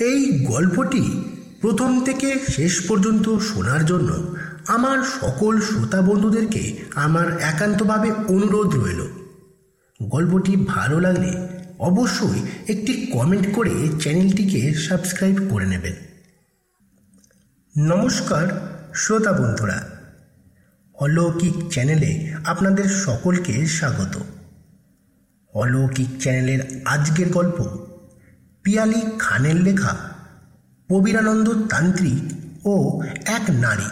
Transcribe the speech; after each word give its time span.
এই 0.00 0.44
গল্পটি 0.44 1.22
প্রথম 1.60 2.04
থেকে 2.04 2.38
শেষ 2.48 2.88
পর্যন্ত 2.88 3.36
শোনার 3.38 3.84
জন্য 3.84 4.36
আমার 4.66 4.98
সকল 5.02 5.60
শ্রোতা 5.60 6.02
বন্ধুদেরকে 6.02 6.78
আমার 6.94 7.38
একান্তভাবে 7.40 8.10
অনুরোধ 8.10 8.74
রইল। 8.74 9.06
গল্পটি 10.02 10.56
ভালো 10.56 11.00
লাগলে 11.00 11.46
অবশ্যই 11.78 12.40
একটি 12.72 13.06
কমেন্ট 13.06 13.54
করে 13.54 13.88
চ্যানেলটিকে 14.00 14.74
সাবস্ক্রাইব 14.74 15.46
করে 15.50 15.66
নেবেন। 15.66 15.92
নমস্কার, 17.78 18.46
শ্রোতা 18.94 19.32
বন্ধুরা। 19.32 19.90
অলৌকিক 20.94 21.72
চ্যানেলে 21.72 22.34
আপনাদের 22.44 22.84
সকলকে 22.84 23.66
স্বাগত। 23.66 24.18
অলৌকিক 25.54 26.08
চ্যানেলের 26.20 26.82
আজকের 26.84 27.28
গল্প 27.28 27.89
পিয়ালি 28.64 29.02
খানের 29.18 29.56
লেখা, 29.56 29.96
প্রবীরানন্দ 30.88 31.68
তান্ত্রিক 31.68 32.32
ও 32.66 33.00
এক 33.26 33.50
নারী। 33.50 33.90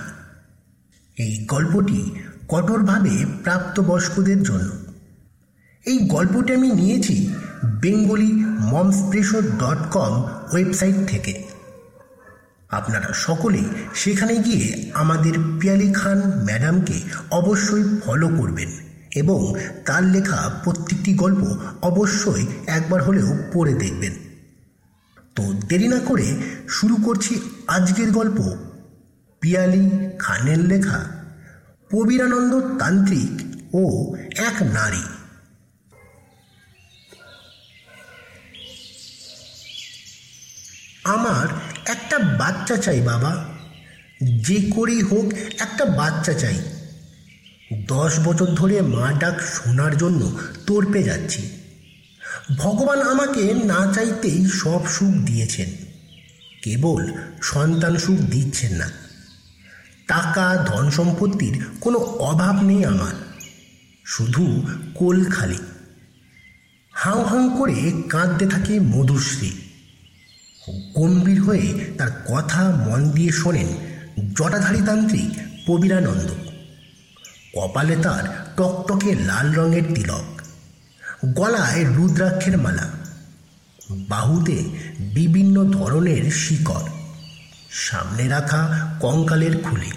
এই 1.16 1.44
গল্পটি 1.48 2.10
কঠোরভাবে 2.48 3.24
প্রাপ্তবয়স্কদের 3.42 4.42
জন্য। 4.42 4.70
এই 5.86 5.98
গল্পটি 6.08 6.54
আমি 6.54 6.72
নিয়েছি 6.72 7.34
Bengali 7.64 8.32
Momspresso 8.60 9.40
dot 9.40 9.90
com 9.90 10.22
website 10.52 10.96
থেকে। 11.06 11.44
আপনারা 12.70 13.12
সকলে 13.12 13.64
সেখানে 13.94 14.36
গিয়ে 14.36 14.90
আমাদের 14.94 15.32
পিয়ালি 15.60 15.92
খান 15.92 16.18
ম্যাডামকে 16.18 17.02
অবশ্যই 17.30 17.84
ফলো 18.04 18.28
করবেন 18.28 18.68
এবং 19.14 19.54
তার 19.86 20.02
লেখা 20.02 20.50
প্রত্যেকটি 20.64 21.14
গল্প 21.14 21.56
অবশ্যই 21.82 22.46
একবার 22.66 23.02
হলেও 23.02 23.38
পড়ে 23.52 23.74
দেখবেন। 23.74 24.27
তো 25.38 25.52
দেরি 25.52 25.88
না 25.88 25.98
করে 25.98 26.34
শুরু 26.68 26.96
করছি 26.96 27.40
আজকের 27.66 28.10
গল্প 28.12 28.56
পিয়ালি 29.40 29.90
খানের 30.18 30.58
লেখা, 30.58 31.04
প্রবীরানন্দ 31.88 32.78
তান্ত্রিক 32.78 33.32
ও 33.74 34.14
এক 34.36 34.62
নারী। 34.62 35.04
আমার 41.04 41.46
একটা 41.86 42.18
বাচ্চা 42.18 42.76
চাই 42.76 43.00
বাবা, 43.00 43.44
যে 44.22 44.70
করেই 44.74 45.02
হোক 45.02 45.32
একটা 45.60 45.84
বাচ্চা 45.84 46.32
চাই। 46.32 46.58
দশ 47.86 48.18
বছর 48.18 48.46
ধরে 48.46 48.80
মা 48.80 49.12
ডাক 49.12 49.40
শোনার 49.40 49.96
জন্য 49.96 50.38
তোরপে 50.66 51.02
যাচ্ছি। 51.02 51.57
ভগবান 52.56 53.02
আমাকে 53.02 53.54
না 53.54 53.92
চাইতেই 53.92 54.46
সব 54.46 54.86
সুখ 54.86 55.14
দিয়েছেন। 55.14 55.70
কেবল 56.62 57.12
সন্তান 57.42 57.96
সুখ 57.96 58.18
দিচ্ছেন 58.20 58.72
না। 58.72 58.90
টাকা, 60.06 60.64
ধন 60.66 60.90
সম্পত্তির 60.90 61.64
কোনো 61.80 61.98
অভাব 61.98 62.62
নেই 62.62 62.84
আমার। 62.84 63.12
শুধু 64.04 64.62
কোল 64.94 65.24
খালি। 65.24 65.58
হাউ 66.92 67.22
হাউ 67.22 67.50
করে 67.50 68.02
কাঁদতে 68.08 68.46
থাকে 68.46 68.80
মধুশ্রী। 68.80 69.50
গম্ভীর 70.94 71.42
হয়ে 71.42 71.84
তার 71.98 72.10
কথা 72.28 72.70
মন 72.70 73.10
দিয়ে 73.10 73.32
শোনেন 73.32 73.66
জটাধারী 74.34 74.80
তান্ত্রিক 74.86 75.38
কবিরানন্দ 75.66 76.30
কপালে 77.54 77.96
তার 77.96 78.52
টকটকে 78.56 79.14
লাল 79.14 79.52
রঙের 79.52 79.82
তিলক। 79.94 80.37
গলায় 81.26 81.94
রুদ্রাক্ষের 81.94 82.58
মালা। 82.58 82.90
বাহুতে 83.90 84.64
বিভিন্ন 85.00 85.64
ধরনের 85.64 86.30
শিকড়। 86.30 86.88
সামনে 87.70 88.28
রাখা 88.28 88.94
কঙ্কালের 89.00 89.58
খুলি। 89.58 89.90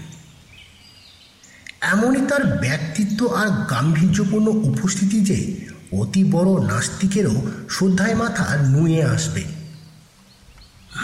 এমনই 1.82 2.28
তার 2.28 2.58
ব্যক্তিত্ব 2.58 3.28
আর 3.28 3.48
গাম্ভীর্যপূর্ণ 3.48 4.48
উপস্থিতি 4.48 5.22
যে 5.22 5.68
অতি 5.92 6.24
বড় 6.24 6.68
নাস্তিকেরও 6.68 7.52
শ্রদ্ধায় 7.70 8.16
মাথা 8.16 8.58
নুয়ে 8.58 9.04
আসবে। 9.04 9.44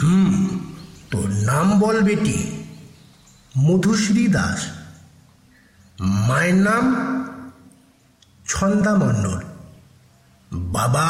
হুম, 0.02 0.60
তোর 1.12 1.30
নাম 1.30 1.80
বল 1.80 2.02
বেটি। 2.02 2.64
মধুশ্রী 3.58 4.28
দাস। 4.28 4.66
মায়ের 6.00 6.56
নাম 6.56 6.96
ছন্দা 8.48 8.96
মণ্ডল 8.96 9.47
বাবা 10.78 11.08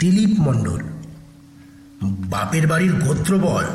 দিলীপ 0.00 0.32
মণ্ডল, 0.46 0.82
বাপের 2.32 2.64
বাড়ির 2.70 2.94
গোত্র 3.04 3.32
বল 3.38 3.66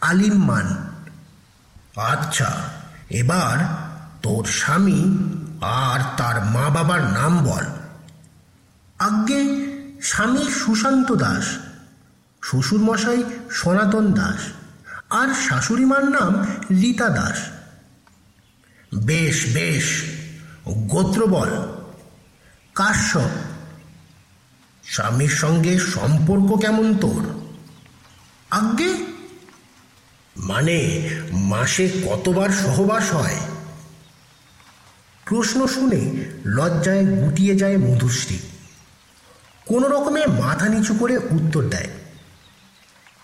আলিম 0.00 0.36
মান। 0.48 0.66
আচ্ছা 2.12 2.50
এবার 3.20 3.56
তোর 4.24 4.44
স্বামী 4.60 5.00
আর 5.84 6.00
তার 6.18 6.36
মা 6.54 6.66
বাবার 6.74 7.02
নাম 7.18 7.32
বল। 7.48 7.64
আজ্ঞে, 8.98 9.40
স্বামী 10.02 10.44
সুশান্ত 10.60 11.08
দাস, 11.24 11.46
শ্বশুরমশাই 12.42 13.20
সনাতন 13.58 14.06
দাস, 14.18 14.40
আর 15.20 15.28
শাশুড়িমার 15.44 16.04
নাম 16.16 16.32
রীতা 16.80 17.08
দাস। 17.18 17.38
বেশ 19.08 19.36
বেশ 19.56 19.86
গোত্র 20.92 21.20
বল 21.26 21.50
কাশ্যপ 22.74 23.28
স্বামীর 24.84 25.28
সঙ্গে 25.28 25.78
সম্পর্ক 25.78 26.60
কেমন 26.60 26.94
তোর? 26.94 27.40
আজ্ঞে? 28.50 28.94
মানে 30.36 31.08
মাসে 31.32 31.88
কতবার 31.88 32.50
সহবাস 32.50 33.12
হয়? 33.12 33.36
প্রশ্ন 35.24 35.66
শুনে 35.66 36.24
লজ্জায় 36.44 37.06
গুটিয়ে 37.06 37.56
যায় 37.56 37.76
মধুশ্রী। 37.76 38.38
কোনো 39.66 39.88
রকমে 39.88 40.26
মাথা 40.26 40.68
নিচু 40.68 40.94
করে 40.94 41.18
উত্তর 41.18 41.62
দেয়। 41.62 41.88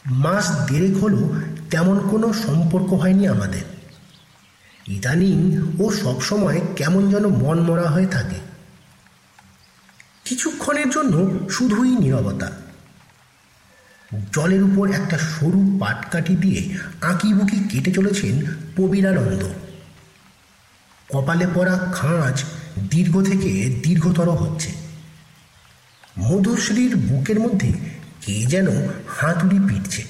মাস 0.07 0.51
দেড়েক 0.71 0.97
হলো 0.97 1.41
তেমন 1.71 2.09
কোনো 2.09 2.33
সম্পর্ক 2.33 2.93
হয়নি 2.93 3.29
আমাদের। 3.29 3.63
ইদানিং 4.87 5.61
ও 5.79 5.91
সবসময় 5.91 6.61
কেমন 6.77 7.11
যেন 7.11 7.27
মন 7.27 7.61
মরা 7.61 7.91
হয়ে 7.91 8.07
থাকে। 8.07 8.50
কিছুক্ষণের 10.31 10.91
জন্য 10.91 11.39
শুধুই 11.51 11.89
নীরবতা। 11.89 12.53
জলের 14.33 14.63
উপর 14.63 14.91
একটা 14.91 15.19
সরু 15.19 15.77
পাটকাঠি 15.81 16.37
দিয়ে 16.37 16.79
আঁকিবুকি 17.01 17.69
কেটে 17.69 17.93
চলেছেন 17.93 18.45
কবিরানন্দ 18.77 19.45
কপালে 21.09 21.47
পড়া 21.55 21.79
খাঁজ 21.93 22.45
দীর্ঘ 22.91 23.23
থেকে 23.23 23.81
দীর্ঘতর 23.83 24.31
হচ্ছে। 24.31 24.73
মধুশ্রীর 26.19 26.97
বুকের 26.97 27.41
মধ্যে 27.41 27.73
কে 28.27 28.47
যেন 28.47 28.67
হাতুড়ি 29.09 29.59
পিটছে। 29.69 30.05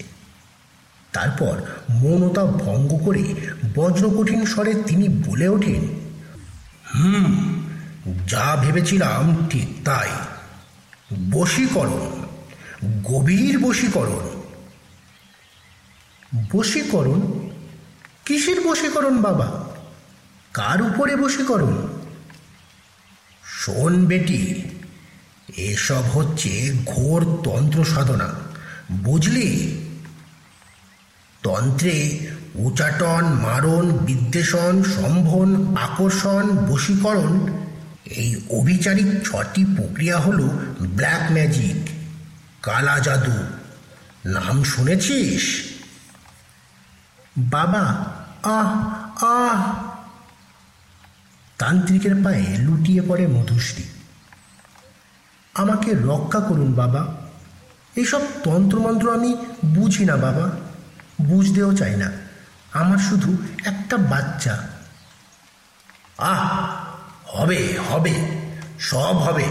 তারপর 1.13 1.63
মৌনতা 1.91 2.45
ভঙ্গ 2.45 2.99
করে 3.05 3.35
বজ্রকঠিন 3.75 4.47
স্বরে 4.47 4.75
তিনি 4.75 5.09
বলে 5.09 5.49
ওঠেন, 5.49 5.83
হুম 6.95 7.60
যা 8.29 8.57
ভেবেছিলাম 8.61 9.49
ঠিক 9.51 9.69
তাই। 9.85 10.09
বশীকরণ, 11.31 12.27
গভীর 13.05 13.59
বশীকরণ। 13.59 14.43
বশীকরণ? 16.53 17.51
কিসের 18.25 18.61
বশীকরণ 18.61 19.23
বাবা? 19.23 19.65
কার 20.55 20.83
উপরে 20.83 21.17
বশীকরণ? 21.17 21.89
শোন 23.45 24.07
বেটি, 24.07 24.63
এসব 25.57 26.03
হচ্ছে 26.03 26.73
ঘোর 26.87 27.25
তন্ত্র 27.45 27.85
সাধনা, 27.85 28.35
বুঝলি? 28.93 29.81
তন্ত্রে 31.43 32.19
উচাটন, 32.55 33.25
মারণ, 33.25 33.91
বিদ্বেষণ, 33.91 34.83
সম্ভন, 34.83 35.77
আকর্ষণ, 35.77 36.57
বশীকরণ 36.57 37.61
এই 38.11 38.41
অবিচারিক 38.51 39.07
ছটি 39.25 39.65
প্রক্রিয়া 39.65 40.21
হল 40.21 40.49
ব্ল্যাক 40.81 41.33
ম্যাজিক, 41.33 41.91
কালা 42.63 42.99
জাদু। 42.99 43.33
নাম 44.29 44.63
শুনেছিস? 44.63 45.63
বাবা, 47.39 47.81
আহ 48.43 49.25
আহ। 49.25 49.75
তান্ত্রিকের 51.59 52.15
পায়ে 52.25 52.57
লুটিয়ে 52.59 53.03
পড়ে 53.09 53.27
মধুশ্রী। 53.27 53.83
আমাকে 55.55 55.95
রক্ষা 55.95 56.41
করুন 56.41 56.73
বাবা। 56.73 57.15
এইসব 57.97 58.21
তন্ত্রমন্ত্র 58.45 59.15
আমি 59.15 59.37
বুঝি 59.65 60.05
না 60.05 60.17
বাবা। 60.17 60.51
বুঝতেও 61.21 61.77
চাই 61.77 61.97
না। 61.97 62.13
আমার 62.73 62.99
শুধু 62.99 63.37
একটা 63.65 63.97
বাচ্চা। 63.97 64.63
আহ 66.19 66.80
হবে 67.33 67.79
হবে, 67.91 68.13
সব 68.81 69.17
হবে। 69.17 69.45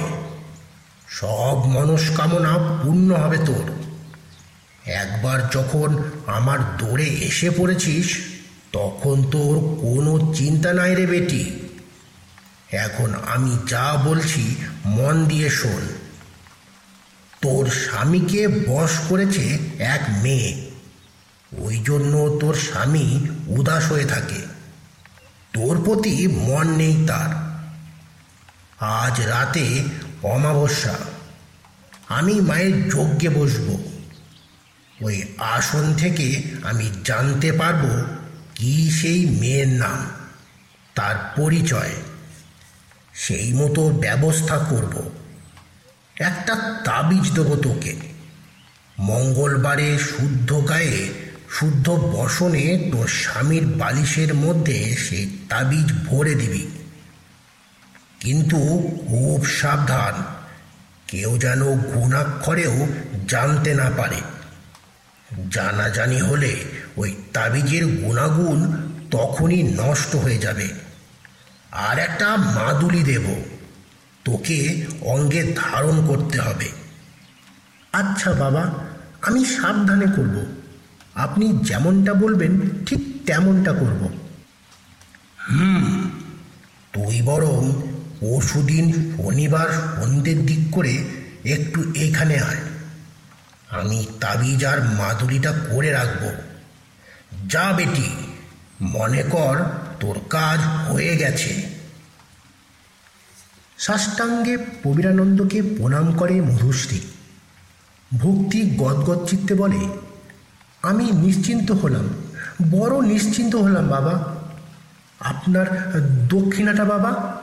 সব 1.07 1.65
মনস্কামনা 1.65 2.57
পূর্ণ 2.83 3.11
হবে 3.11 3.37
তোর। 3.45 3.71
একবার 4.85 5.49
যখন 5.49 6.03
আমার 6.27 6.77
দৌড়ে 6.77 7.05
এসে 7.05 7.49
পড়েছিস, 7.49 8.17
তখন 8.71 9.23
তোর 9.23 9.77
কোনো 9.81 10.33
চিন্তা 10.33 10.73
নাই 10.73 10.95
রে 10.95 11.05
বেটি। 11.05 11.59
এখন 12.71 13.13
আমি 13.27 13.57
যা 13.67 14.01
বলছি, 14.05 14.55
মন 14.85 15.25
দিয়ে 15.25 15.49
শোন। 15.49 15.87
তোর 17.41 17.67
স্বামীকে 17.67 18.47
বশ 18.47 18.91
করেছে 19.09 19.59
এক 19.79 20.03
মেয়ে। 20.23 20.71
ওই 21.57 21.77
জন্য 21.77 22.37
তোর 22.41 22.55
স্বামী 22.55 23.19
উদাস 23.47 23.91
হয়ে 23.91 24.05
থাকে। 24.05 24.41
তোর 25.53 25.81
প্রতি 25.83 26.27
মন 26.27 26.75
নেই 26.75 27.05
তার। 27.07 27.48
আজ 28.79 29.21
রাতে 29.21 29.83
অমাবস্যা। 30.23 30.95
আমি 32.09 32.41
মায়ের 32.41 32.89
যজ্ঞে 32.89 33.29
বসবো। 33.29 33.83
ওই 35.01 35.23
আসন 35.37 35.93
থেকে 35.93 36.43
আমি 36.63 36.91
জানতে 37.03 37.51
পারব 37.51 38.03
কি 38.55 38.91
সেই 38.91 39.25
মেয়ের 39.25 39.67
নাম, 39.67 40.09
তার 40.95 41.33
পরিচয়। 41.37 41.89
সেই 43.13 43.53
মতো 43.53 43.89
ব্যবস্থা 43.89 44.57
করব। 44.57 45.09
একটা 46.19 46.55
তাবিজ 46.85 47.31
দেবো 47.31 47.55
তোকে। 47.55 47.95
মঙ্গলবারে 48.99 49.99
শুদ্ধ 49.99 50.69
গায়ে, 50.69 51.09
শুদ্ধ 51.49 51.89
বসনে 51.89 52.89
তোর 52.91 53.07
স্বামীর 53.07 53.65
বালিশের 53.65 54.33
মধ্যে 54.33 54.95
সেই 54.97 55.37
তাবিজ 55.49 55.93
ভরে 56.05 56.35
দিবি। 56.35 56.67
কিন্তু 58.19 58.57
খুব 59.07 59.45
সাবধান। 59.45 60.23
কেউ 61.07 61.37
যেন 61.37 61.63
গুণাক্ষরেও 61.77 62.87
জানতে 63.27 63.73
না 63.73 63.91
পারে। 63.97 64.15
জানাজানি 65.51 66.21
হলে 66.21 66.55
ওই 66.97 67.15
তাবিজের 67.33 67.85
গুণাগুণ 67.85 68.73
তখনই 69.11 69.63
নষ্ট 69.63 70.15
হয়ে 70.15 70.37
যাবে। 70.37 70.69
আর 71.71 71.99
একটা 71.99 72.37
মাদুলি 72.37 73.03
দেব। 73.03 73.43
তোকে 74.25 74.85
অঙ্গে 75.01 75.53
ধারণ 75.55 76.07
করতে 76.07 76.39
হবে। 76.39 76.69
আচ্ছা 77.93 78.33
বাবা 78.33 78.73
আমি 79.21 79.45
সাবধানে 79.45 80.05
করব। 80.05 80.45
আপনি 81.15 81.59
যেমনটা 81.63 82.13
বলবেন 82.13 82.59
ঠিক 82.85 83.25
তেমনটা 83.25 83.73
করব। 83.73 84.09
হুম 85.51 86.09
তুই 86.93 87.21
বরং 87.21 87.88
পরশুদিন 88.19 89.15
শনিবার 89.17 89.67
সন্ধ্যের 89.69 90.45
দিক 90.45 90.59
করে 90.71 91.03
একটু 91.45 91.93
এখানে 91.95 92.35
আয়। 92.39 92.57
আমি 93.69 94.07
তাবিজ 94.19 94.65
আর 94.65 94.83
মাদুরিটা 94.83 95.51
করে 95.51 95.91
রাখব। 95.91 96.31
যা 97.47 97.73
বেটি, 97.77 98.09
মনে 98.81 99.23
কর 99.23 99.57
তোর 99.99 100.19
কাজ 100.29 100.59
হয়ে 100.91 101.17
গেছে। 101.17 101.63
সাষ্টাঙ্গে 103.77 104.57
প্রবীরানন্দকে 104.57 105.61
প্রণাম 105.61 106.15
করে 106.15 106.41
মধুশ্রী। 106.41 106.99
ভক্তি 108.17 108.75
গদগদ 108.77 109.27
চিত্তে 109.27 109.53
বলে, 109.53 109.89
আমি 110.83 111.11
নিশ্চিন্ত 111.11 111.71
হলাম, 111.71 112.09
বড় 112.71 113.07
নিশ্চিন্ত 113.07 113.55
হলাম 113.55 113.87
বাবা। 113.87 114.35
আপনার 115.19 115.91
দক্ষিণাটা 116.27 116.85
বাবা 116.85 117.41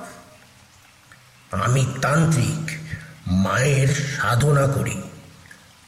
আমি 1.51 1.95
তান্ত্রিক, 2.03 2.71
মায়ের 3.27 3.89
সাধনা 3.89 4.67
করি। 4.67 5.03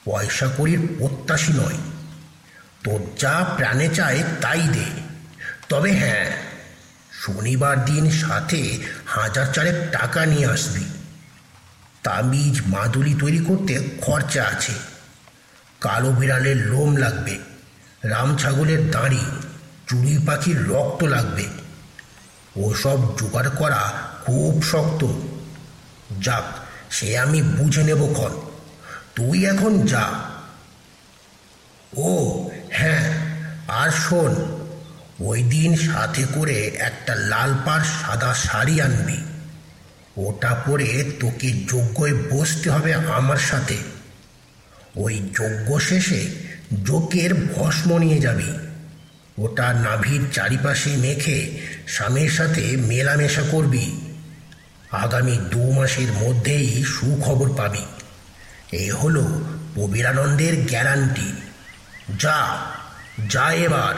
পয়সা 0.04 0.48
করির 0.48 0.78
প্রত্যাশী 0.98 1.52
নয়। 1.52 1.78
তোর 2.84 3.00
যা 3.18 3.54
প্রাণে 3.56 3.88
চায় 3.88 4.22
তাই 4.40 4.60
দে। 4.60 4.84
তবে 5.68 5.92
হ্যাঁ 5.92 6.36
শনিবার 7.12 7.84
দিন 7.84 8.10
সাথে 8.10 8.78
হাজার 9.06 9.46
চারেক 9.52 9.92
টাকা 9.92 10.26
নিয়ে 10.26 10.46
আসবি। 10.46 10.84
তাবিজ, 12.02 12.60
মাদুলি 12.66 13.14
তৈরি 13.14 13.38
করতে 13.38 13.88
খরচা 14.00 14.44
আছে। 14.44 14.72
কালো 15.80 16.12
বিড়ালের 16.12 16.56
লোম 16.56 16.96
লাগবে, 16.96 17.38
রাম 18.02 18.36
ছাগলের 18.36 18.90
দাঁড়ি 18.90 19.24
চুড়ি 19.86 20.18
পাখির 20.26 20.68
রক্ত 20.68 21.04
লাগবে। 21.04 21.44
ওসব 22.56 23.18
জোগাড় 23.18 23.50
করা 23.50 23.92
খুব 24.26 24.62
শক্ত। 24.62 25.27
যাক, 26.22 26.44
সে 26.90 27.18
আমি 27.18 27.42
বুঝে 27.42 27.82
নেব 27.84 28.12
ক্ষণ 28.12 28.40
তুই 29.14 29.46
এখন 29.46 29.86
যা। 29.86 30.10
ও 31.96 32.08
হ্যাঁ 32.72 33.14
আর 33.68 33.90
শোন, 33.90 34.58
ওই 35.20 35.42
দিন 35.42 35.76
সাথে 35.76 36.24
করে 36.34 36.66
একটা 36.66 37.14
লাল 37.14 37.54
পাড় 37.64 37.84
সাদা 37.84 38.34
শাড়ি 38.34 38.80
আনবি। 38.80 39.18
ওটা 40.16 40.54
পরে 40.54 41.12
তোকে 41.20 41.52
যজ্ঞয় 41.52 42.14
বসতে 42.30 42.70
হবে 42.70 42.94
আমার 42.94 43.36
সাথে। 43.36 43.76
ওই 44.96 45.30
যজ্ঞ 45.34 45.78
শেষে 45.78 46.30
যজ্ঞের 46.84 47.34
ভস্ম 47.34 47.98
নিয়ে 47.98 48.20
যাবি। 48.20 48.58
ওটা 49.38 49.72
নাভির 49.72 50.20
চারিপাশে 50.32 50.96
মেখে 50.96 51.58
স্বামীর 51.86 52.30
সাথে 52.30 52.76
মেলামেশা 52.76 53.42
করবি। 53.42 54.07
আগামী 54.92 55.38
দু 55.50 55.72
মাসের 55.72 56.12
মধ্যেই 56.12 56.84
সুখবর 56.84 57.54
পাবি। 57.56 57.84
এই 58.72 58.90
হলো 58.90 59.40
কবিরানন্দের 59.76 60.68
গ্যারান্টি। 60.68 61.32
যা 62.18 62.56
যা 63.30 63.52
এবার। 63.52 63.94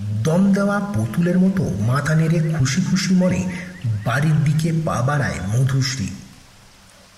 দম 0.00 0.52
দেওয়া 0.52 0.80
পুতুলের 0.80 1.38
মতো 1.38 1.62
মাথা 1.62 2.14
নেড়ে 2.14 2.54
খুশি 2.58 2.82
খুশি 2.90 3.14
মনে 3.14 3.50
বাড়ির 4.04 4.44
দিকে 4.44 4.72
পা 4.84 5.02
বাড়ায় 5.02 5.40
মধুশ্রী। 5.48 6.08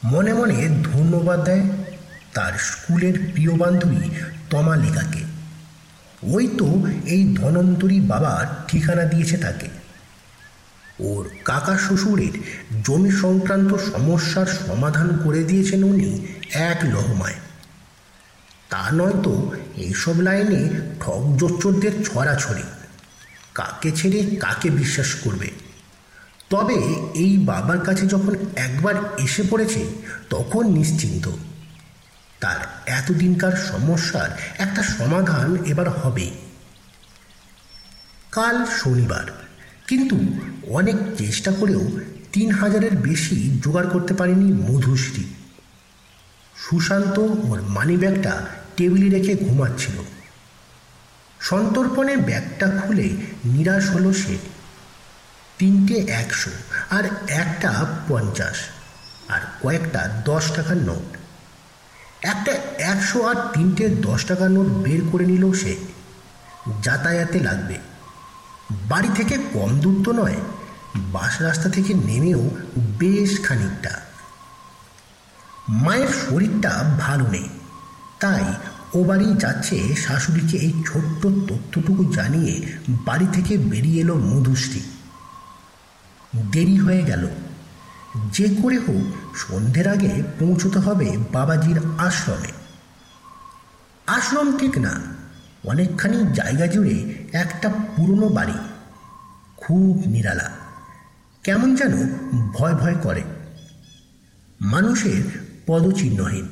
মনে 0.05 0.33
মনে 0.33 0.69
ধন্যবাদ 0.69 1.45
দেয় 1.45 1.63
তার 2.35 2.53
স্কুলের 2.59 3.15
প্রিয় 3.33 3.57
বান্ধবী 3.57 4.11
তমালিকাকে। 4.51 5.25
ওই 6.23 6.49
তো 6.59 6.87
এই 7.07 7.37
ধনন্তরী 7.37 8.01
বাবার 8.01 8.65
ঠিকানা 8.69 9.05
দিয়েছে 9.05 9.37
তাকে। 9.37 9.78
ওর 11.01 11.31
কাকা 11.45 11.79
শ্বশুরের 11.79 12.33
জমি 12.85 13.11
সংক্রান্ত 13.11 13.75
সমস্যার 13.75 14.47
সমাধান 14.47 15.19
করে 15.25 15.45
দিয়েছেন 15.45 15.85
উনি 15.85 16.27
এক 16.51 16.79
লহমায়। 16.85 17.35
তা 18.69 18.91
নয়তো 18.93 19.53
এইসব 19.77 20.21
লাইনে 20.21 20.81
ঠক 21.01 21.37
জোচ্চরদের 21.37 22.05
ছড়াছড়ি। 22.05 22.63
কাকে 23.55 23.93
ছেড়ে 23.93 24.37
কাকে 24.37 24.71
বিশ্বাস 24.71 25.15
করবে? 25.15 25.51
তবে 26.51 26.75
এই 27.15 27.39
বাবার 27.39 27.81
কাছে 27.81 28.07
যখন 28.07 28.35
একবার 28.57 28.95
এসে 29.19 29.43
পড়েছে, 29.51 29.87
তখন 30.31 30.73
নিশ্চিন্ত। 30.73 31.29
তার 32.41 32.57
এতদিনকার 32.87 33.53
সমস্যার 33.53 34.31
একটা 34.59 34.83
সমাধান 34.83 35.57
এবার 35.65 35.91
হবে 35.91 36.31
কাল 38.31 38.65
শনিবার। 38.65 39.48
কিন্তু 39.89 40.17
অনেক 40.69 40.97
চেষ্টা 41.19 41.53
করেও 41.53 42.01
তিন 42.33 42.51
হাজারের 42.51 42.97
বেশি 42.97 43.61
জোগাড় 43.65 43.89
করতে 43.89 44.15
পারেনি 44.15 44.53
মধুশ্রী। 44.53 45.25
সুশান্ত 46.57 47.19
ওর 47.19 47.63
মানি 47.63 47.97
ব্যাগটা 47.97 48.47
টেবিলে 48.77 49.19
রেখে 49.19 49.45
ঘুমাচ্ছিল। 49.45 49.95
সন্তর্পণে 51.41 52.17
ব্যাগটা 52.17 52.71
খুলে 52.71 53.17
নিরাশ 53.45 53.91
হলো 53.91 54.13
সে। 54.13 54.39
তিনটে 55.59 55.95
একশো 55.95 56.51
আর 56.91 57.05
একটা 57.29 57.87
পঞ্চাশ 58.09 58.57
আর 59.29 59.41
কয়েকটা 59.63 60.23
দশ 60.25 60.53
টাকার 60.53 60.77
নোট 60.77 61.17
একটা 62.23 62.53
একশো 62.79 63.27
আর 63.27 63.35
তিনটে 63.35 63.89
দশ 63.89 64.25
টাকার 64.25 64.51
নোট 64.51 64.67
বের 64.67 65.01
করে 65.13 65.27
নিল 65.27 65.53
সে। 65.53 65.77
যাতায়াতে 66.83 67.41
লাগবে। 67.41 67.88
বাড়ি 68.71 69.09
থেকে 69.15 69.39
কম 69.53 69.81
দূর 69.81 70.03
তো 70.05 70.13
নয়, 70.13 70.37
বাস 70.97 71.43
রাস্তা 71.43 71.71
থেকে 71.71 71.95
নেমেও 71.95 72.51
বেশ 72.99 73.41
খানিকটা। 73.45 74.01
মায়ের 75.69 76.09
শরীরটা 76.09 76.97
ভালো 77.01 77.27
নেই, 77.27 77.49
তাই 78.21 78.45
ও 78.95 79.05
বাড়ি 79.05 79.35
যাচ্ছে 79.39 79.97
শাশুড়িকে 79.97 80.57
এই 80.57 80.83
ছোট্ট 80.87 81.27
তথ্যটুকু 81.27 82.13
জানিয়ে 82.13 82.73
বাড়ি 82.89 83.27
থেকে 83.33 83.59
বেরিয়ে 83.59 84.01
এলো 84.01 84.15
মধুশ্রী। 84.15 84.81
দেরি 86.53 86.77
হয়ে 86.77 87.03
গেল। 87.03 87.29
যে 88.33 88.57
করে 88.63 88.79
হোক 88.79 89.37
সন্ধ্যের 89.37 89.89
আগে 89.89 90.23
পৌঁছতে 90.39 90.79
হবে 90.79 91.19
বাবাজির 91.33 91.81
আশ্রমে। 91.99 92.53
আশ্রম 94.07 94.59
ঠিক 94.59 94.79
না। 94.79 95.18
অনেকখানি 95.65 96.25
জায়গা 96.35 96.67
জুড়ে 96.67 97.15
একটা 97.33 97.69
পুরনো 97.69 98.29
বাড়ি। 98.29 98.53
খুব 99.57 100.03
নিরালা। 100.07 100.51
কেমন 101.45 101.75
যেন 101.75 102.09
ভয় 102.53 102.75
ভয় 102.75 102.95
করে। 102.95 103.23
মানুষের 104.61 105.23
পদচিহ্নহীন। 105.67 106.49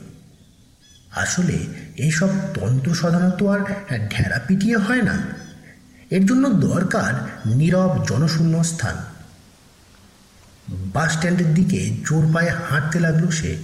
আসলে 1.17 1.67
এইসব 1.97 2.29
তন্ত্র 2.55 2.95
সাধারণত 2.95 3.43
আর 3.43 3.59
ঢেরা 4.11 4.39
পিটিয়ে 4.47 4.77
হয় 4.77 5.03
না। 5.03 5.19
এর 6.11 6.27
জন্য 6.27 6.49
দরকার 6.49 7.29
নীরব 7.47 8.05
জনশূন্য 8.09 8.65
স্থান 8.65 8.97
বাস 10.93 11.13
স্ট্যান্ডের 11.13 11.55
দিকে 11.55 11.97
জোর 12.05 12.35
পায়ে 12.35 12.51
হাঁটতে 12.51 13.01
লাগল 13.01 13.29
সে। 13.29 13.57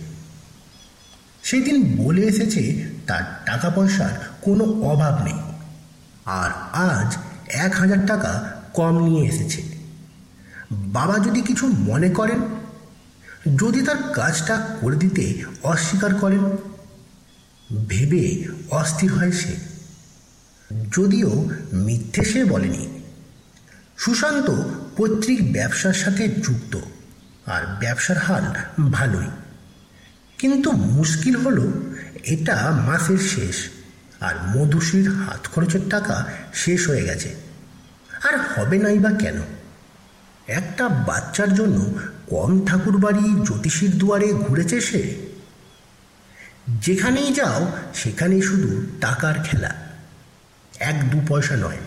সেদিন 1.43 2.05
বলে 2.05 2.23
এসেছে 2.23 2.85
তার 3.07 3.43
টাকা 3.47 3.71
পয়সার 3.71 4.32
কোনো 4.43 4.65
অভাব 4.65 5.25
নেই। 5.25 5.39
আর 6.25 6.51
আজ 6.73 7.17
এক 7.49 7.75
হাজার 7.75 8.07
টাকা 8.07 8.53
কম 8.75 9.05
নিয়ে 9.05 9.29
এসেছে। 9.29 9.63
বাবা 10.73 11.19
যদি 11.19 11.43
কিছু 11.43 11.67
মনে 11.67 12.11
করেন, 12.11 12.41
যদি 13.57 13.83
তার 13.83 14.03
কাজটা 14.03 14.77
করে 14.81 14.97
দিতে 14.97 15.45
অস্বীকার 15.63 16.15
করেন, 16.15 16.57
ভেবে 17.89 18.45
অস্থির 18.71 19.13
হয় 19.13 19.33
সে। 19.33 19.57
যদিও 20.97 21.51
মিথ্যে 21.73 22.25
সে 22.25 22.45
বলেনি। 22.45 23.03
সুশান্ত 23.97 24.51
পৈতৃক 24.97 25.53
ব্যবসার 25.53 25.93
সাথে 25.93 26.29
যুক্ত, 26.29 26.77
আর 27.47 27.63
ব্যবসার 27.81 28.19
হাল 28.19 28.45
ভালোই। 28.91 29.27
কিন্তু 30.39 30.73
মুশকিল 30.73 31.37
হলো, 31.37 31.73
এটা 32.25 32.71
মাসের 32.87 33.19
শেষ। 33.19 33.82
আর 34.23 34.35
মধুশ্রীর 34.57 35.09
হাত 35.11 35.47
খরচের 35.55 35.81
টাকা 35.91 36.27
শেষ 36.55 36.89
হয়ে 36.89 37.03
গেছে। 37.03 37.35
আর 38.23 38.39
হবে 38.39 38.79
নাই 38.79 38.99
বা 38.99 39.11
কেন? 39.13 39.39
একটা 40.47 40.89
বাচ্চার 40.89 41.55
জন্য 41.55 41.95
কম 42.31 42.67
ঠাকুর 42.67 42.99
বাড়ি 42.99 43.45
জ্যোতিষীর 43.45 43.91
দুয়ারে 43.91 44.33
ঘুরেছে 44.33 44.81
সে? 44.81 45.03
যেখানেই 46.69 47.33
যাও, 47.33 47.73
সেখানেই 47.95 48.43
শুধু 48.43 48.83
টাকার 49.01 49.35
খেলা। 49.45 49.75
এক 50.79 51.11
দু 51.11 51.21
পয়সা 51.29 51.57
নয়, 51.57 51.79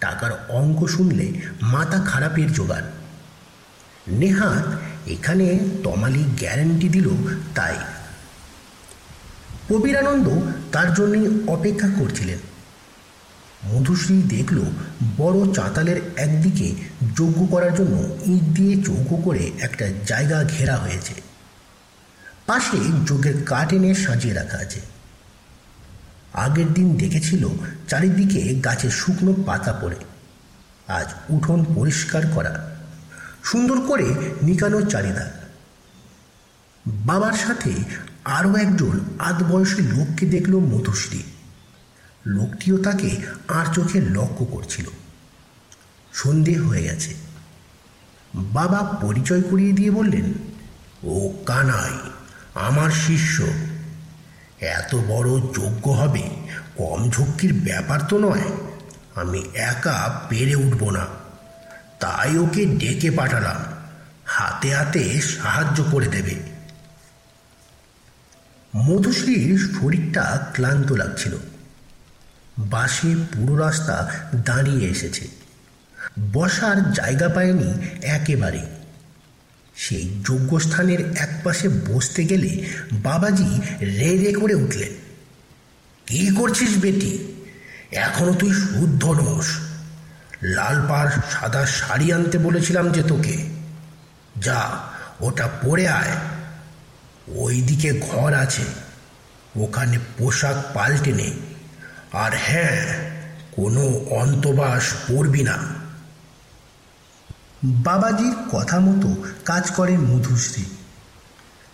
টাকার 0.00 0.46
অঙ্ক 0.48 0.86
শুনলে 0.86 1.32
মাথা 1.62 2.04
খারাপের 2.04 2.52
জোগাড়। 2.52 2.84
নেহাত 4.08 4.66
এখানে 5.08 5.58
তমালি 5.84 6.24
গ্যারেন্টি 6.38 6.88
দিল 6.88 7.08
তাই। 7.54 7.78
কবিরানন্দ 9.70 10.28
তার 10.72 10.94
জন্যই 10.94 11.44
অপেক্ষা 11.46 11.88
করছিলেন। 11.98 12.38
মধুশ্রী 13.66 14.22
দেখল 14.22 14.62
বড় 15.16 15.54
চাতালের 15.54 16.00
একদিকে 16.16 16.74
যজ্ঞ 17.16 17.46
করার 17.46 17.74
জন্য 17.74 18.16
ইট 18.26 18.42
দিয়ে 18.42 18.82
চৌকো 18.82 19.16
করে 19.16 19.50
একটা 19.60 19.88
জায়গা 20.06 20.44
ঘেরা 20.44 20.76
হয়েছে। 20.76 21.14
পাশে 22.46 22.76
যজ্ঞের 23.06 23.44
কাঠ 23.44 23.72
এনে 23.72 23.94
সাজিয়ে 23.94 24.34
রাখা 24.34 24.58
আছে। 24.58 24.80
আগের 26.34 26.72
দিন 26.72 26.96
দেখেছিল 26.96 27.48
চারিদিকে 27.88 28.54
গাছের 28.54 28.90
শুকনো 28.90 29.34
পাতা 29.46 29.72
পড়ে। 29.72 29.96
আজ 30.88 31.06
উঠোন 31.28 31.64
পরিষ্কার 31.74 32.22
করা। 32.34 32.76
সুন্দর 33.44 33.80
করে 33.80 34.14
নিকানো 34.42 34.82
চারিদার 34.82 35.50
বাবার 36.86 37.32
সাথে 37.32 37.72
আরও 38.30 38.56
একজন 38.56 39.00
আধ 39.18 39.52
বয়সী 39.52 39.82
লোককে 39.82 40.26
দেখল 40.26 40.56
মধুশ্রী 40.56 41.22
লোকটিও 42.26 42.78
তাকে 42.78 43.16
আর 43.48 43.74
চোখে 43.74 44.00
লক্ষ্য 44.00 44.44
করছিল। 44.46 44.84
সন্ধে 46.12 46.54
হয়ে 46.54 46.82
গেছে। 46.82 47.14
বাবা 48.34 48.82
পরিচয় 48.82 49.42
করিয়ে 49.42 49.72
দিয়ে 49.72 49.90
বললেন, 49.90 50.32
ও 51.04 51.32
কানাই, 51.46 52.10
আমার 52.54 52.90
শিষ্য। 52.90 53.42
এত 54.60 54.94
বড় 54.94 55.30
যোগ্য 55.40 55.90
হবে, 55.90 56.22
কম 56.76 57.10
ঝক্কির 57.10 57.52
ব্যাপার 57.52 58.00
তো 58.08 58.18
নয়। 58.18 58.42
আমি 59.14 59.42
একা 59.54 60.20
পেরে 60.28 60.54
উঠব 60.54 60.90
না। 60.90 61.06
তাই 62.00 62.38
ওকে 62.38 62.64
ডেকে 62.64 63.10
পাঠালাম। 63.10 63.56
হাতে 64.24 64.74
হাতে 64.74 65.20
সাহায্য 65.20 65.84
করে 65.84 66.06
দেবে। 66.06 66.49
মধুশ্রীর 68.76 69.58
শরীরটা 69.58 70.50
ক্লান্ত 70.52 70.92
লাগছিল। 70.92 71.36
বাসে 72.58 73.14
পুরো 73.32 73.56
রাস্তা 73.56 74.10
দাঁড়িয়ে 74.34 74.90
এসেছে। 74.90 75.28
বসার 76.32 76.92
জায়গা 76.92 77.28
পায়নি 77.28 77.74
একেবারে। 78.02 78.62
সেই 79.76 80.22
যোগ্যস্থানের 80.26 81.16
একপাশে 81.16 81.68
বসতে 81.68 82.24
গেলে 82.24 82.64
বাবাজি 82.92 83.60
রে 83.80 84.16
রে 84.18 84.32
করে 84.32 84.54
উঠলেন। 84.54 84.92
কি 86.06 86.34
করছিস 86.34 86.78
বেটি? 86.78 87.44
এখনও 87.92 88.34
তুই 88.34 88.52
শুদ্ধ 88.52 89.04
নোস। 89.04 89.46
লাল 90.42 90.86
পাড় 90.88 91.10
সাদা 91.10 91.66
শাড়ি 91.66 92.12
আনতে 92.12 92.38
বলেছিলাম 92.38 92.90
যে 92.90 93.02
তোকে। 93.02 93.46
যা, 94.36 94.78
ওটা 95.20 95.48
পরে 95.62 95.88
আয়। 95.88 96.39
ওইদিকে 97.34 98.00
ঘর 98.10 98.34
আছে। 98.34 98.62
ওখানে 99.56 99.98
পোশাক 100.18 100.56
পাল্টে 100.74 101.12
নে। 101.12 101.32
আর 102.12 102.32
হ্যাঁ 102.36 103.10
কোনো 103.52 103.80
অন্তবাস 104.10 104.92
পড়বি 105.08 105.42
না। 105.42 105.58
বাবাজির 107.64 108.34
কথা 108.52 108.80
মতো 108.80 109.24
কাজ 109.44 109.70
করে 109.70 109.98
মধুশ্রী। 109.98 110.64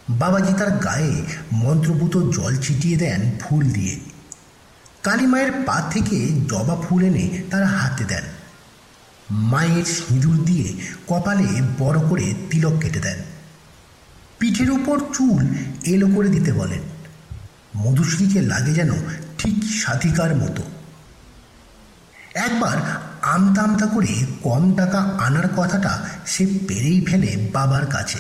বাবাজি 0.09 0.53
তার 0.59 0.71
গায়ে 0.71 1.23
মন্ত্রভূত 1.53 2.17
জল 2.17 2.57
ছিটিয়ে 2.57 2.97
দেন 2.97 3.31
ফুল 3.41 3.71
দিয়ে। 3.71 4.01
কালীমায়ের 5.03 5.53
পা 5.67 5.83
থেকে 5.91 6.29
জবা 6.29 6.77
ফুল 6.89 7.05
এনে 7.05 7.43
তার 7.51 7.65
হাতে 7.65 8.05
দেন। 8.05 8.23
মায়ের 9.31 9.85
সিঁদুর 9.85 10.45
দিয়ে 10.45 10.75
কপালে 11.07 11.63
বড় 11.79 12.09
করে 12.09 12.35
তিলক 12.51 12.73
কেটে 12.81 13.01
দেন। 13.01 13.36
পিঠের 14.39 14.71
উপর 14.71 15.01
চুল 15.01 15.49
এলো 15.85 16.09
করে 16.09 16.29
দিতে 16.29 16.53
বলেন। 16.53 16.81
মধুশ্রীকে 17.77 18.41
লাগে 18.43 18.75
যেন 18.75 18.91
ঠিক 19.39 19.65
সাধিকার 19.65 20.37
মতো। 20.37 20.63
একবার 22.35 22.77
আমতা 23.23 23.63
আমতা 23.63 23.87
করে 23.87 24.27
কম 24.43 24.75
টাকা 24.75 24.99
আনার 24.99 25.49
কথাটা 25.57 26.09
সে 26.27 26.47
পেরেই 26.69 27.01
ফেলে 27.01 27.51
বাবার 27.53 27.87
কাছে। 27.87 28.19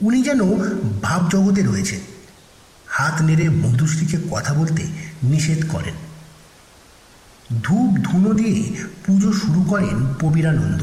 উনি 0.00 0.22
যেন 0.22 0.40
ভাবজগতে 1.02 1.62
রয়েছে 1.62 2.00
হাত 2.86 3.22
নেড়ে 3.22 3.48
মধুশ্রীকে 3.48 4.18
কথা 4.30 4.54
বলতে 4.54 4.86
নিষেধ 5.22 5.70
করেন। 5.70 5.94
ধূপ 7.62 7.98
ধুনো 8.02 8.34
দিয়ে 8.34 8.84
পুজো 9.06 9.32
শুরু 9.32 9.62
করেন 9.62 10.14
পবিরানন্দ। 10.20 10.82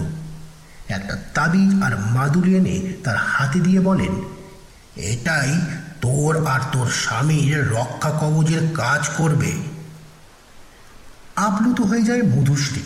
একটা 0.90 1.18
তাবিজ 1.34 1.84
আর 1.84 1.98
মাদুলি 2.00 2.56
এনে 2.56 2.94
তার 3.04 3.18
হাতে 3.18 3.60
দিয়ে 3.60 3.80
বলেন, 3.80 4.14
এটাই 4.96 5.62
তোর 6.02 6.48
আর 6.48 6.60
তোর 6.72 6.88
স্বামীর 6.90 7.72
রক্ষা 7.72 8.10
কবচের 8.10 8.62
কাজ 8.74 9.10
করবে। 9.18 9.52
আপ্লুত 11.36 11.82
হয়ে 11.82 12.02
যায় 12.02 12.24
মধুশ্রী। 12.24 12.82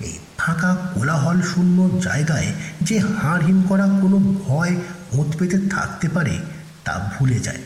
এই 0.00 0.18
ফাঁকা 0.38 0.76
কোলাহল 0.94 1.42
শূন্য 1.42 2.00
জায়গায় 2.02 2.52
যে 2.82 2.98
হাড় 2.98 3.44
হিম 3.46 3.62
করা 3.62 3.82
কোনো 3.82 4.18
ভয় 4.18 4.76
ওত 5.12 5.36
পেতে 5.36 5.58
থাকতে 5.68 6.08
পারে 6.08 6.38
তা 6.84 7.10
ভুলে 7.14 7.38
যায়। 7.38 7.62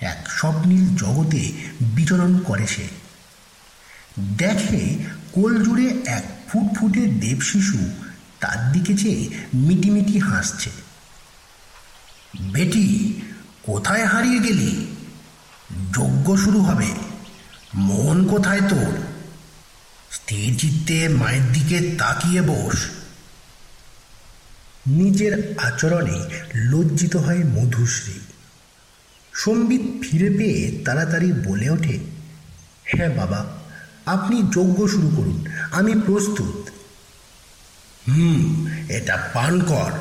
এক 0.00 0.30
স্বপ্নীল 0.30 0.96
জগতে 0.96 1.52
বিচরণ 1.80 2.38
করে 2.38 2.66
সে। 2.66 2.88
দেখে 4.18 4.98
কোল 5.32 5.64
জুড়ে 5.64 5.86
এক 6.06 6.24
ফুটফুটে 6.48 7.06
দেবশিশু 7.06 7.78
তার 8.40 8.72
দিকে 8.72 8.96
চেয়ে 8.96 9.28
মিটিমিটি 9.54 10.18
হাসছে। 10.18 10.70
বেটি, 12.52 13.20
কোথায় 13.62 14.04
হারিয়ে 14.04 14.38
গেলি? 14.38 14.86
যজ্ঞ 15.92 16.36
শুরু 16.36 16.60
হবে। 16.60 16.86
মন 17.74 18.28
কোথায় 18.28 18.68
তোর? 18.68 18.92
স্থির 20.10 20.58
চিত্তে 20.58 21.08
মায়ের 21.08 21.52
দিকে 21.52 21.96
তাকিয়ে 21.98 22.42
বস। 22.42 22.76
নিজের 24.86 25.54
আচরণে 25.58 26.30
লজ্জিত 26.54 27.16
হয় 27.16 27.44
মধুশ্রী। 27.44 28.20
সম্বিত 29.34 29.80
ফিরে 30.02 30.30
পেয়ে 30.38 30.82
তাড়াতাড়ি 30.84 31.32
বলে 31.32 31.70
ওঠে 31.70 31.98
হ্যাঁ 32.84 33.16
বাবা, 33.16 33.46
আপনি 34.06 34.42
যজ্ঞ 34.42 34.86
শুরু 34.86 35.12
করুন, 35.16 35.46
আমি 35.72 35.94
প্রস্তুত। 36.06 36.59
হুম 38.10 38.66
এটা 38.88 39.16
পান 39.34 39.60
কর। 39.60 39.92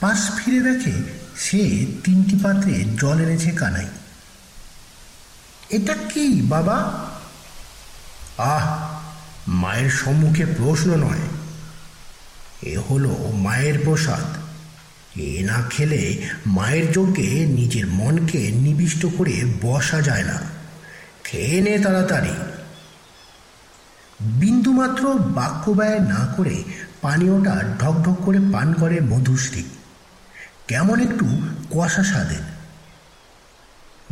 পাশ 0.00 0.30
ফিরে 0.36 0.72
দেখে 0.72 0.92
সে 1.36 1.86
তিনটি 2.04 2.38
পাত্রে 2.42 2.84
জল 3.00 3.20
এনেছে 3.20 3.50
কানাই। 3.50 3.86
এটা 5.70 5.94
কি 5.94 6.42
বাবা? 6.42 7.06
আহ 8.38 8.90
মায়ের 9.48 9.90
সম্মুখে 9.90 10.46
প্রশ্ন 10.46 10.96
নয়। 10.96 11.18
এ 12.62 12.78
হলো 12.78 13.32
মায়ের 13.32 13.78
প্রসাদ। 13.84 14.36
এ 15.18 15.42
না 15.42 15.62
খেলে 15.70 16.28
মায়ের 16.46 16.92
যজ্ঞে 16.92 17.46
নিজের 17.46 17.86
মনকে 17.86 18.38
নিবিষ্ট 18.38 19.06
করে 19.18 19.44
বসা 19.62 20.00
যায় 20.00 20.24
না। 20.24 20.42
খেয়ে 21.24 21.60
নে 21.60 21.78
তাড়াতাড়ি। 21.78 22.59
বিন্দুমাত্র 24.20 25.14
বাক্য 25.14 25.70
ব্যয় 25.70 25.98
না 25.98 26.34
করে 26.36 26.64
পানীয়টা 27.00 27.62
ঢকঢক 27.78 28.16
করে 28.24 28.38
পান 28.52 28.72
করে 28.72 29.00
মধুশ্রী। 29.00 29.64
কেমন 30.68 31.00
একটু 31.00 31.26
কষা 31.70 32.02
স্বাদের। 32.02 32.40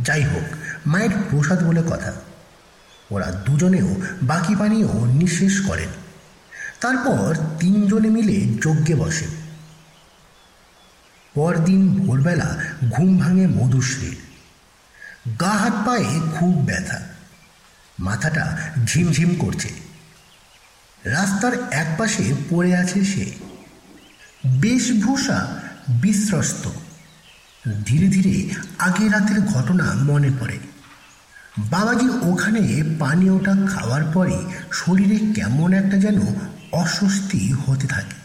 যাই 0.01 0.23
হোক, 0.23 0.55
মায়ের 0.87 1.09
প্রসাদ 1.29 1.63
বলে 1.63 1.83
কথা। 1.89 2.13
ওরা 3.11 3.25
দুজনেও 3.25 3.95
বাকি 4.23 4.55
পানীয় 4.55 4.87
নিঃশেষ 5.05 5.61
করেন। 5.61 5.89
তারপর 6.81 7.35
তিনজনে 7.59 8.09
মিলে 8.09 8.53
যজ্ঞে 8.61 8.95
বসেন 8.95 9.29
পরদিন 11.33 12.07
ভোরবেলা 12.07 12.57
ঘুম 12.89 13.17
ভাঙে 13.17 13.47
মধুশ্রীর। 13.47 14.17
গা 15.41 15.51
হাত 15.51 15.73
পায়ে 15.85 16.19
খুব 16.39 16.55
ব্যথা। 16.55 17.01
মাথাটা 17.99 18.57
ঝিমঝিম 18.85 19.35
করছে। 19.35 19.88
রাস্তার 21.03 21.51
একপাশে 21.71 22.33
পড়ে 22.49 22.75
আছে 22.75 23.05
সে। 23.05 23.31
বেশভূষা 24.45 25.59
বিশ্রস্ত 25.89 26.69
ধীরে 27.85 28.07
ধীরে 28.07 28.49
আগে 28.79 29.09
রাতের 29.09 29.41
ঘটনা 29.41 29.93
মনে 29.93 30.29
পড়ে। 30.39 30.59
বাবাজির 31.57 32.11
ওখানে 32.21 32.83
পানীয়টা 32.99 33.55
খাওয়ার 33.67 34.03
পরে 34.13 34.37
শরীরে 34.71 35.33
কেমন 35.33 35.73
একটা 35.73 35.97
যেন 35.97 36.21
অস্বস্তি 36.71 37.53
হতে 37.67 37.87
থাকে। 37.87 38.19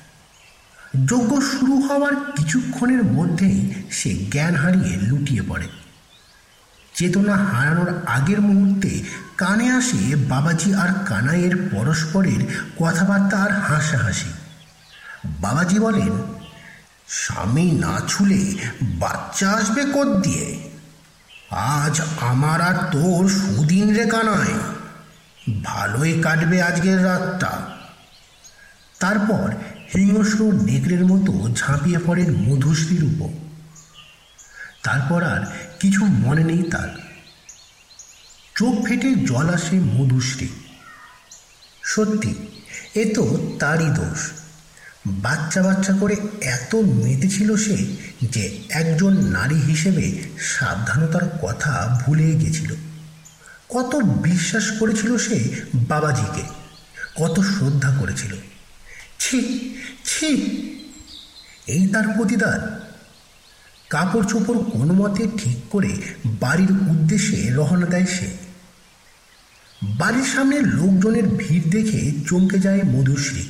যজ্ঞ 1.06 1.40
শুরু 1.40 1.80
হওয়ার 1.80 2.14
কিছুক্ষণের 2.14 3.04
মধ্যেই 3.04 3.74
সে 3.90 4.14
জ্ঞান 4.14 4.54
হারিয়ে 4.54 4.96
লুটিয়ে 5.02 5.42
পড়ে। 5.48 5.83
চেতনা 6.94 7.36
হারানোর 7.36 7.90
আগের 8.06 8.40
মুহূর্তে 8.40 9.02
কানে 9.36 9.66
আসে 9.70 10.16
বাবাজি 10.16 10.74
আর 10.74 10.90
কানাইয়ের 11.06 11.54
পরস্পরের 11.72 12.40
কথাবার্তা 12.78 13.36
আর 13.42 13.52
হাসাহাসি। 13.60 14.30
বাবাজি 15.40 15.78
বলেন, 15.78 16.12
স্বামী 17.08 17.66
না 17.70 18.00
ছুলে 18.08 18.42
বাচ্চা 18.82 19.48
আসবে 19.50 19.82
কদ 19.94 20.08
দিয়ে 20.22 20.46
আজ 21.50 22.00
আমার 22.20 22.60
আর 22.60 22.76
তোর 22.92 23.28
সুদিন 23.28 23.86
রে 23.94 24.06
কানায় 24.06 24.54
ভালোই 25.64 26.12
কাটবে 26.22 26.62
আজকের 26.62 27.04
রাতটা। 27.04 27.52
তারপর 29.00 29.46
হিংস্র 29.94 30.40
নেকড়ের 30.62 31.04
মতো 31.06 31.32
ঝাঁপিয়ে 31.56 32.00
পড়েন 32.06 32.30
মধুশ্রীর 32.36 33.04
উপর 33.04 33.32
তারপর 34.82 35.20
আর 35.24 35.42
কিছু 35.84 36.04
মনে 36.04 36.44
নেই 36.44 36.70
তার। 36.70 36.88
চোখ 38.56 38.86
ফেটে 38.86 39.14
জল 39.14 39.48
আসে 39.48 39.76
মধুশ্রী। 39.76 40.48
সত্যি, 41.84 42.34
এ 42.94 43.14
তো 43.14 43.52
তারই 43.58 43.90
দোষ। 43.90 44.30
বাচ্চা 45.06 45.62
বাচ্চা 45.62 45.92
করে 45.92 46.16
এত 46.40 46.74
মেতেছিল 46.74 47.56
সে 47.56 47.76
যে 48.22 48.58
একজন 48.68 49.26
নারী 49.26 49.54
হিসেবে 49.54 50.22
সাবধানতার 50.38 51.38
কথা 51.42 52.02
ভুলে 52.06 52.34
গেছিল। 52.34 52.74
কত 53.68 53.96
বিশ্বাস 53.96 54.70
করেছিল 54.70 55.18
সে 55.18 55.60
বাবাজিকে, 55.74 56.42
কত 57.16 57.40
শ্রদ্ধা 57.40 57.96
করেছিল। 58.00 58.34
ছি 59.18 59.40
ছি। 60.04 60.30
এই 61.66 61.86
তার 61.86 62.08
প্রতিদান 62.08 62.73
কাপড় 63.90 64.26
চোপড় 64.30 64.60
কোনো 64.72 64.92
মতে 64.94 65.22
ঠিক 65.38 65.58
করে 65.70 65.92
বাড়ির 66.40 66.72
উদ্দেশ্যে 66.92 67.38
রহনা 67.50 67.86
দেয় 67.86 68.06
সে। 68.06 68.28
বাড়ির 69.82 70.28
সামনে 70.34 70.56
লোকজনের 70.78 71.26
ভিড় 71.40 71.66
দেখে 71.70 72.00
চমকে 72.28 72.58
যায় 72.58 72.82
মধুশ্রী। 72.84 73.44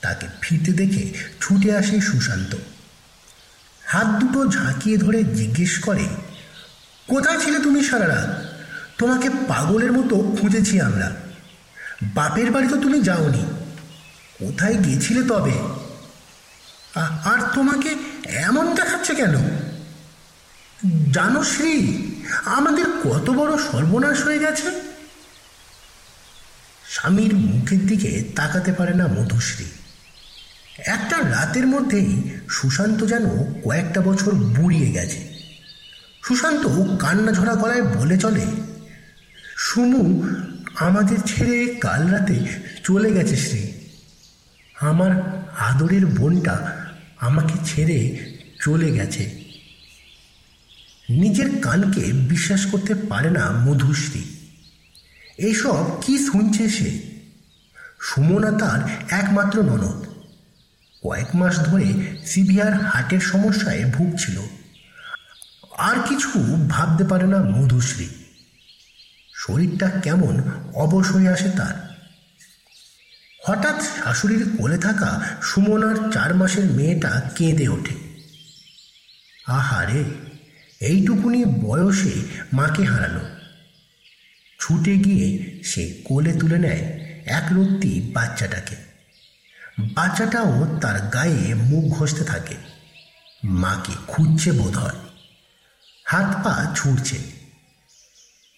তাকে 0.00 0.26
ফিরতে 0.40 0.72
দেখে 0.72 1.02
ছুটে 1.40 1.70
আসে 1.76 1.96
সুশান্ত। 2.00 2.52
হাত 3.84 4.08
দুটো 4.20 4.40
ঝাঁকিয়ে 4.50 4.96
ধরে 4.96 5.18
জিজ্ঞেস 5.34 5.72
করে, 5.78 6.04
কোথায় 7.08 7.38
ছিলে 7.38 7.58
তুমি 7.58 7.80
সারা 7.84 8.06
রাত 8.08 8.30
তোমাকে 8.98 9.28
পাগলের 9.48 9.92
মতো 9.92 10.16
খুঁজেছি 10.38 10.74
আমরা। 10.80 11.08
বাপের 12.14 12.48
বাড়ি 12.50 12.68
তো 12.68 12.76
তুমি 12.76 12.98
যাওনি। 13.02 13.44
কোথায় 14.38 14.76
গেছিলে 14.84 15.22
তবে? 15.28 15.56
আর 17.24 17.40
তোমাকে 17.54 17.90
এমন 18.32 18.74
দেখাচ্ছে 18.74 19.14
কেন? 19.14 19.34
জানো 21.12 21.44
শ্রী, 21.44 22.02
আমাদের 22.44 22.84
কত 22.84 23.30
বড় 23.30 23.58
সর্বনাশ 23.58 24.22
হয়ে 24.22 24.38
গেছে? 24.38 24.70
স্বামীর 26.88 27.34
মুখের 27.34 27.86
দিকে 27.86 28.24
তাকাতে 28.36 28.72
পারে 28.72 28.94
না 28.94 29.06
মধুশ্রী। 29.06 29.64
একটা 30.86 31.16
রাতের 31.18 31.66
মধ্যেই 31.66 32.22
সুশান্ত 32.50 33.04
যেন 33.04 33.44
কয়েকটা 33.64 34.00
বছর 34.00 34.30
বুড়িয়ে 34.30 34.92
গেছে। 34.92 35.30
সুশান্ত 36.24 36.66
কান্না 36.98 37.32
ঝরা 37.32 37.54
গলায় 37.54 37.82
বলে 37.82 38.18
চলে, 38.18 38.46
সুমু, 39.56 40.28
আমাদের 40.74 41.18
ছেড়ে 41.26 41.74
কাল 41.74 42.08
রাতে 42.08 42.46
চলে 42.84 43.12
গেছে 43.12 43.36
শ্রী। 43.36 43.72
আমার 44.80 45.42
আদরের 45.58 46.06
বোনটা 46.06 46.79
আমাকে 47.20 47.54
ছেড়ে 47.64 48.30
চলে 48.60 48.92
গেছে। 48.92 49.40
নিজের 51.08 51.60
কানকে 51.62 52.12
বিশ্বাস 52.12 52.66
করতে 52.66 52.94
পারে 52.94 53.30
না 53.30 53.50
মধুশ্রী। 53.50 54.24
এইসব 55.38 56.02
কি 56.02 56.18
শুনছে 56.18 56.68
সে? 56.68 57.02
সুমনা 58.00 58.58
তার 58.58 58.80
একমাত্র 59.10 59.62
ননদ। 59.62 60.06
কয়েক 61.02 61.36
মাস 61.36 61.56
ধরে 61.56 61.92
সিভিয়ার 62.26 62.74
হার্টের 62.74 63.20
সমস্যায় 63.20 63.84
ভুগছিল। 63.84 64.40
আর 65.78 65.96
কিছু 66.08 66.66
ভাবতে 66.68 67.04
পারে 67.04 67.26
না 67.26 67.42
মধুশ্রী। 67.42 68.08
শরীরটা 69.34 69.90
কেমন 69.90 70.42
অবশ 70.74 71.10
হয়ে 71.10 71.28
আসে 71.28 71.50
তার। 71.50 71.89
হঠাৎ 73.42 73.82
শাশুড়ির 73.82 74.56
কোলে 74.58 74.78
থাকা 74.78 75.20
সুমনার 75.42 76.12
চার 76.12 76.34
মাসের 76.34 76.64
মেয়েটা 76.64 77.30
কেঁদে 77.36 77.68
ওঠে। 77.68 77.94
আহারে 79.46 80.04
এইটুকুনি 80.80 81.44
বয়সে 81.44 82.12
মাকে 82.52 82.84
হারালো। 82.84 83.20
ছুটে 84.60 84.96
গিয়ে 84.96 85.60
সে 85.64 86.02
কোলে 86.04 86.32
তুলে 86.32 86.58
নেয় 86.58 87.00
এক 87.26 87.44
রত্তি 87.52 88.12
বাচ্চাটাকে। 88.14 88.76
বাচ্চাটাও 89.78 90.78
তার 90.80 91.00
গায়ে 91.00 91.54
মুখ 91.54 91.98
ঘষতে 91.98 92.24
থাকে। 92.24 92.54
মাকে 93.44 93.92
খুঁজছে 94.06 94.52
বোধ 94.52 94.76
হয় 94.76 94.98
হাত 96.04 96.44
পা 96.44 96.74
ছুটছে 96.76 97.18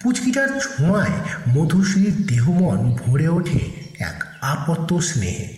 পুচকিটার 0.01 0.61
ছোঁয়ায় 0.61 1.21
মধুশ্রীর 1.49 2.27
দেহমন 2.27 2.93
ভরে 2.93 3.29
ওঠে 3.29 3.82
আপত্ত 4.43 4.99
স্নেহে। 4.99 5.57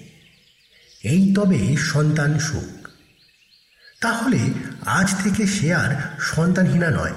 এই 1.03 1.35
তবে 1.35 1.77
সন্তান 1.77 2.39
সুখ। 2.39 2.89
তাহলে 4.01 4.39
আজ 4.87 5.23
থেকে 5.23 5.47
সে 5.47 5.75
আর 5.75 6.19
সন্তানহীনা 6.21 6.91
নয়। 6.91 7.13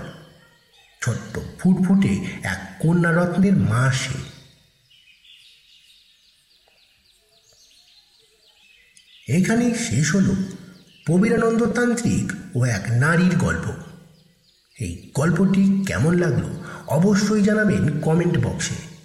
ছোট্ট 1.01 1.39
ফুটফুটে 1.59 2.25
এক 2.43 2.75
কন্যারত্নের 2.79 3.53
মা 3.53 3.91
সে। 3.91 4.37
এখানেই 9.33 9.75
শেষ 9.75 10.15
হল 10.15 10.35
প্রবীরানন্দ 11.05 11.65
তান্ত্রিক 11.65 12.57
ও 12.57 12.65
এক 12.65 12.83
নারীর 12.91 13.37
গল্প। 13.37 13.71
এই 14.79 15.11
গল্পটি 15.15 15.83
কেমন 15.87 16.13
লাগল 16.13 16.63
অবশ্যই 16.87 17.41
জানাবেন 17.41 17.99
কমেন্ট 17.99 18.37
বক্সে। 18.37 18.96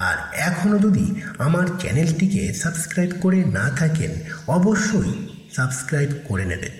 আর 0.00 0.16
এখনও 0.32 0.78
যদি 0.78 1.20
আমার 1.38 1.66
চ্যানেলটিকে 1.80 2.54
সাবস্ক্রাইব 2.54 3.10
করে 3.20 3.44
না 3.44 3.70
থাকেন 3.70 4.10
অবশ্যই 4.46 5.12
সাবস্ক্রাইব 5.56 6.10
করে 6.28 6.44
নেবেন। 6.44 6.74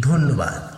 ধন্যবাদ। 0.00 0.73